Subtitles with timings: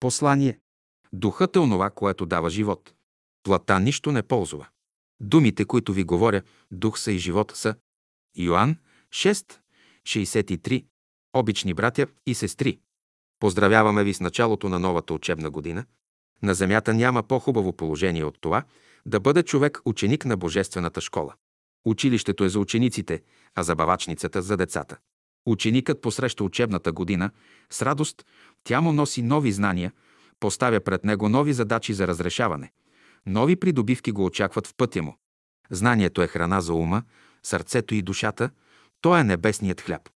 [0.00, 0.58] Послание.
[1.12, 2.94] Духът е онова, което дава живот.
[3.42, 4.66] Плата нищо не ползва.
[5.20, 7.74] Думите, които ви говоря, дух са и живот са.
[8.36, 8.76] Йоанн
[9.10, 9.58] 6,
[10.02, 10.84] 63.
[11.32, 12.78] Обични братя и сестри,
[13.40, 15.84] поздравяваме ви с началото на новата учебна година.
[16.42, 18.64] На земята няма по-хубаво положение от това
[19.06, 21.34] да бъде човек ученик на Божествената школа.
[21.84, 23.22] Училището е за учениците,
[23.54, 24.96] а забавачницата за децата.
[25.46, 27.30] Ученикът посреща учебната година
[27.70, 28.26] с радост,
[28.66, 29.92] тя му носи нови знания,
[30.40, 32.72] поставя пред него нови задачи за разрешаване.
[33.26, 35.16] Нови придобивки го очакват в пътя му.
[35.70, 37.02] Знанието е храна за ума,
[37.42, 38.50] сърцето и душата,
[39.00, 40.08] то е небесният хляб.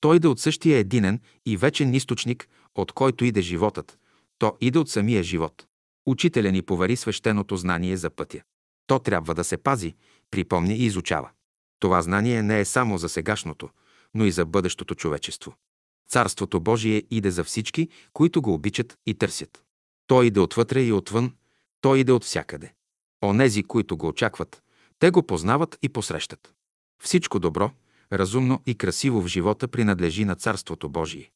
[0.00, 3.98] Той иде от същия единен и вечен източник, от който иде животът.
[4.38, 5.66] То иде от самия живот.
[6.06, 8.42] Учителя ни повари свещеното знание за пътя.
[8.86, 9.94] То трябва да се пази,
[10.30, 11.30] припомня и изучава.
[11.80, 13.68] Това знание не е само за сегашното,
[14.14, 15.54] но и за бъдещото човечество.
[16.10, 19.64] Царството Божие иде за всички, които го обичат и търсят.
[20.06, 21.32] Той иде отвътре и отвън,
[21.80, 22.72] той иде от всякъде.
[23.24, 24.62] Онези, които го очакват,
[24.98, 26.54] те го познават и посрещат.
[27.02, 27.70] Всичко добро,
[28.12, 31.30] разумно и красиво в живота принадлежи на Царството Божие.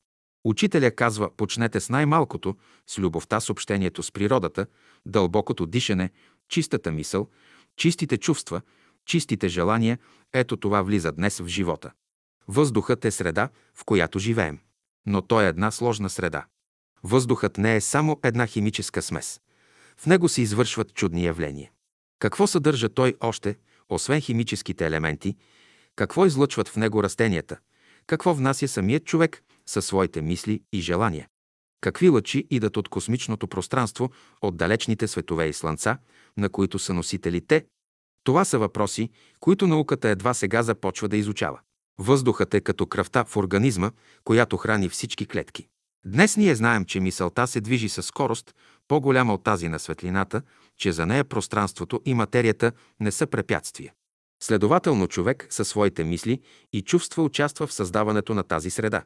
[0.45, 2.57] Учителя казва, почнете с най-малкото,
[2.87, 4.67] с любовта с общението с природата,
[5.07, 6.11] дълбокото дишане,
[6.49, 7.29] чистата мисъл,
[7.77, 8.61] чистите чувства,
[9.07, 9.99] чистите желания,
[10.33, 11.93] ето това влиза днес в живота.
[12.49, 14.59] Въздухът е среда, в която живеем.
[15.07, 16.47] Но той е една сложна среда.
[17.03, 19.41] Въздухът не е само една химическа смес.
[19.97, 21.71] В него се извършват чудни явления.
[22.19, 23.57] Какво съдържа той още,
[23.89, 25.37] освен химическите елементи,
[25.97, 27.59] какво излъчват в него растенията,
[28.07, 31.29] какво внася самият човек със своите мисли и желания.
[31.81, 34.11] Какви лъчи идат от космичното пространство,
[34.43, 35.99] от далечните светове и слънца,
[36.37, 37.67] на които са носители те?
[38.25, 41.61] Това са въпроси, които науката едва сега започва да изучава.
[41.99, 43.91] Въздухът е като кръвта в организма,
[44.25, 45.67] която храни всички клетки.
[46.07, 48.55] Днес ние знаем, че мисълта се движи със скорост,
[48.89, 50.43] по-голяма от тази на светлината,
[50.77, 53.93] че за нея пространството и материята не са препятствия.
[54.43, 56.41] Следователно човек със своите мисли
[56.73, 59.03] и чувства участва в създаването на тази среда.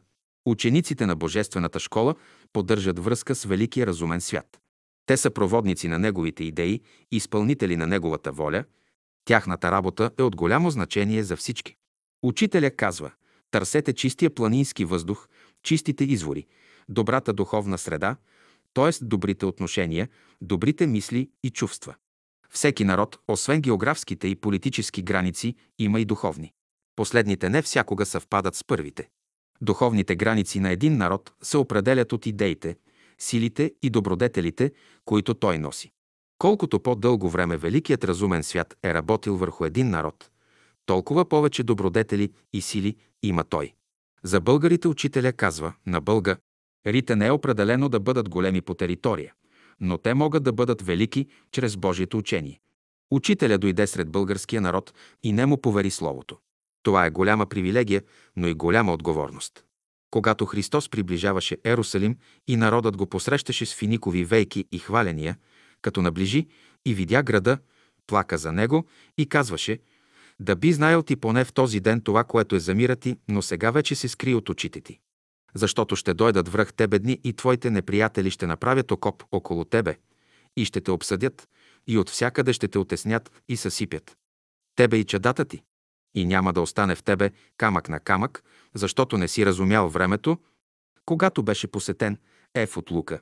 [0.47, 2.15] Учениците на Божествената школа
[2.53, 4.59] поддържат връзка с великия разумен свят.
[5.07, 6.81] Те са проводници на неговите идеи,
[7.13, 8.65] изпълнители на неговата воля.
[9.25, 11.77] Тяхната работа е от голямо значение за всички.
[12.23, 13.11] Учителя казва,
[13.51, 15.29] търсете чистия планински въздух,
[15.63, 16.47] чистите извори,
[16.89, 18.17] добрата духовна среда,
[18.75, 19.05] т.е.
[19.05, 20.09] добрите отношения,
[20.41, 21.95] добрите мисли и чувства.
[22.51, 26.53] Всеки народ, освен географските и политически граници, има и духовни.
[26.97, 29.09] Последните не всякога съвпадат с първите.
[29.61, 32.77] Духовните граници на един народ се определят от идеите,
[33.19, 34.73] силите и добродетелите,
[35.05, 35.91] които той носи.
[36.39, 40.31] Колкото по-дълго време великият разумен свят е работил върху един народ,
[40.89, 43.73] толкова повече добродетели и сили има той.
[44.23, 46.37] За българите учителя казва на бълга,
[46.87, 49.33] рите не е определено да бъдат големи по територия–
[49.81, 52.61] но те могат да бъдат велики чрез Божието учение.
[53.11, 56.37] Учителя дойде сред българския народ и не му повери Словото.
[56.83, 58.03] Това е голяма привилегия,
[58.37, 59.65] но и голяма отговорност.
[60.11, 62.17] Когато Христос приближаваше Ерусалим
[62.49, 65.37] и народът го посрещаше с финикови вейки и хваления,
[65.83, 66.47] като наближи
[66.87, 67.59] и видя града,
[68.07, 68.87] плака за него
[69.19, 69.79] и казваше
[70.41, 73.43] «Да би знаел ти поне в този ден това, което е за мира ти, но
[73.43, 75.01] сега вече се скри от очите ти»
[75.55, 79.97] защото ще дойдат връх тебе дни и твоите неприятели ще направят окоп около тебе
[80.57, 81.49] и ще те обсъдят
[81.87, 84.17] и от всякъде ще те отеснят и съсипят.
[84.77, 85.63] Тебе и чадата ти.
[86.15, 88.45] И няма да остане в тебе камък на камък,
[88.75, 90.39] защото не си разумял времето,
[91.05, 92.19] когато беше посетен
[92.55, 93.21] Еф от Лука.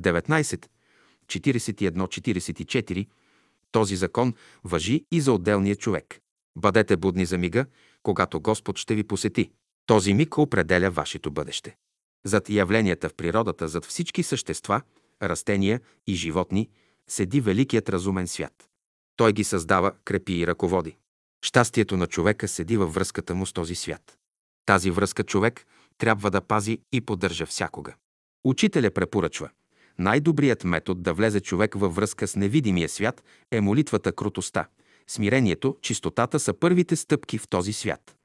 [0.00, 0.66] 19,
[1.26, 3.06] 41-44.
[3.72, 4.34] Този закон
[4.64, 6.20] въжи и за отделния човек.
[6.56, 7.66] Бъдете будни за мига,
[8.02, 9.50] когато Господ ще ви посети.
[9.86, 11.76] Този миг определя вашето бъдеще.
[12.24, 14.82] Зад явленията в природата, зад всички същества,
[15.22, 16.68] растения и животни,
[17.08, 18.68] седи великият разумен свят.
[19.16, 20.96] Той ги създава, крепи и ръководи.
[21.44, 24.18] Щастието на човека седи във връзката му с този свят.
[24.66, 25.66] Тази връзка човек
[25.98, 27.94] трябва да пази и поддържа всякога.
[28.44, 29.50] Учителя препоръчва.
[29.98, 34.68] Най-добрият метод да влезе човек във връзка с невидимия свят е молитвата крутостта.
[35.10, 38.16] Смирението, чистотата са първите стъпки в този свят.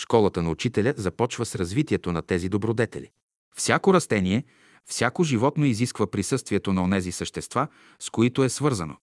[0.00, 3.10] Школата на учителя започва с развитието на тези добродетели.
[3.56, 4.44] Всяко растение,
[4.84, 8.96] всяко животно изисква присъствието на онези същества, с които е свързано.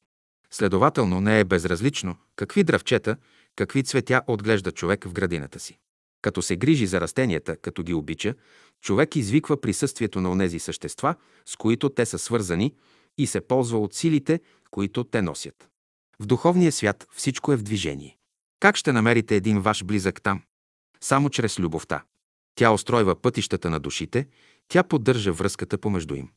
[0.52, 3.18] Следователно не е безразлично какви дръвчета,
[3.56, 5.78] какви цветя отглежда човек в градината си.
[6.22, 8.36] Като се грижи за растенията, като ги обича,
[8.82, 12.74] човек извиква присъствието на онези същества, с които те са свързани
[13.18, 14.40] и се ползва от силите,
[14.72, 15.70] които те носят.
[16.20, 18.18] В духовния свят всичко е в движение.
[18.60, 20.42] Как ще намерите един ваш близък там?
[21.02, 22.04] Само чрез любовта.
[22.56, 24.28] Тя устройва пътищата на душите,
[24.68, 26.30] тя поддържа връзката помежду им.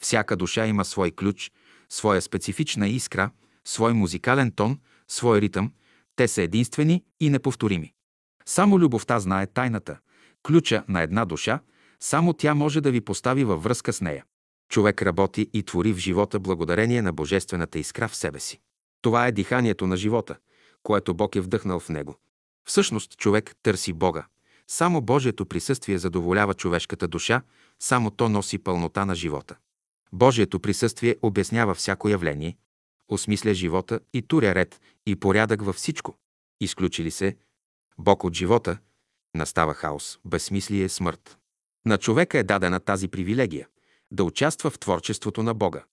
[0.00, 1.52] Всяка душа има свой ключ,
[1.88, 3.30] своя специфична искра,
[3.64, 4.78] свой музикален тон,
[5.08, 5.72] свой ритъм.
[6.16, 7.92] Те са единствени и неповторими.
[8.44, 9.98] Само любовта знае тайната,
[10.42, 11.60] ключа на една душа,
[12.00, 14.24] само тя може да ви постави във връзка с нея.
[14.68, 18.60] Човек работи и твори в живота благодарение на божествената искра в себе си.
[19.06, 20.36] Това е диханието на живота,
[20.82, 22.16] което Бог е вдъхнал в него.
[22.64, 24.26] Всъщност човек търси Бога.
[24.68, 27.42] Само Божието присъствие задоволява човешката душа,
[27.80, 29.56] само то носи пълнота на живота.
[30.12, 32.56] Божието присъствие обяснява всяко явление,
[33.08, 36.14] осмисля живота и туря ред и порядък във всичко.
[36.60, 37.36] Изключи ли се
[37.98, 38.78] Бог от живота,
[39.34, 41.38] настава хаос, безсмислие, смърт.
[41.84, 43.68] На човека е дадена тази привилегия
[44.10, 45.84] да участва в творчеството на Бога.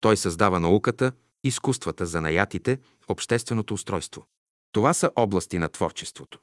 [0.00, 1.12] Той създава науката,
[1.44, 2.78] изкуствата, занаятите,
[3.08, 4.26] общественото устройство.
[4.72, 6.40] Това са области на творчеството.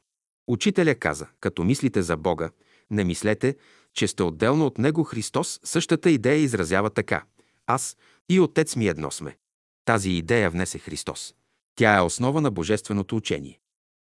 [0.47, 2.49] Учителя каза, като мислите за Бога,
[2.91, 3.55] не мислете,
[3.93, 7.23] че сте отделно от Него Христос, същата идея изразява така.
[7.65, 7.97] Аз
[8.29, 9.37] и Отец ми едно сме.
[9.85, 11.35] Тази идея внесе Христос.
[11.75, 13.59] Тя е основа на божественото учение.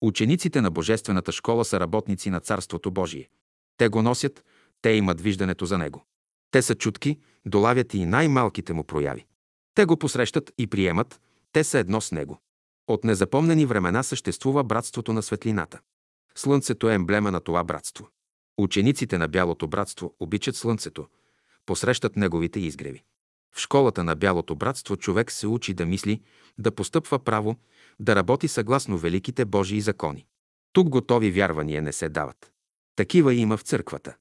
[0.01, 3.29] Учениците на Божествената школа са работници на Царството Божие.
[3.77, 4.45] Те го носят,
[4.81, 6.05] те имат виждането за него.
[6.51, 9.25] Те са чутки, долавят и най-малките му прояви.
[9.79, 11.21] Те го посрещат и приемат,
[11.51, 12.41] те са едно с него.
[12.87, 15.79] От незапомнени времена съществува братството на светлината.
[16.35, 18.09] Слънцето е емблема на това братство.
[18.57, 21.07] Учениците на Бялото братство обичат Слънцето,
[21.65, 23.03] посрещат неговите изгреви.
[23.55, 26.21] В школата на Бялото братство човек се учи да мисли,
[26.57, 27.55] да постъпва право,
[27.99, 30.25] да работи съгласно великите Божии закони.
[30.73, 32.51] Тук готови вярвания не се дават.
[32.95, 34.15] Такива има в църквата.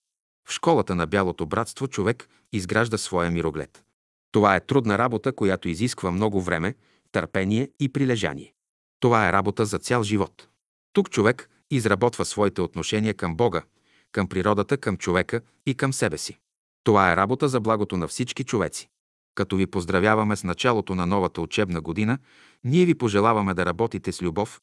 [0.48, 3.84] В школата на Бялото братство човек изгражда своя мироглед.
[4.32, 6.74] Това е трудна работа, която изисква много време,
[7.12, 8.52] търпение и прилежание.
[9.00, 10.48] Това е работа за цял живот.
[10.92, 13.62] Тук човек изработва своите отношения към Бога,
[14.12, 16.38] към природата, към човека и към себе си.
[16.84, 18.88] Това е работа за благото на всички човеци.
[19.34, 22.18] Като ви поздравяваме с началото на новата учебна година,
[22.64, 24.60] ние ви пожелаваме да работите с любов,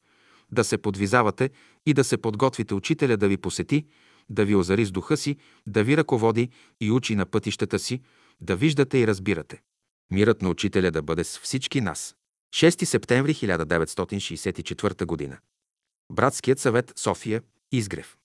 [0.52, 1.50] да се подвизавате
[1.86, 3.86] и да се подготвите учителя да ви посети,
[4.30, 5.36] да ви озари с духа си,
[5.66, 6.48] да ви ръководи
[6.80, 8.00] и учи на пътищата си,
[8.40, 9.62] да виждате и разбирате.
[10.10, 12.16] Мирът на учителя да бъде с всички нас.
[12.54, 15.38] 6 септември 1964 г.
[16.12, 17.42] Братският съвет София,
[17.72, 18.16] Изгрев.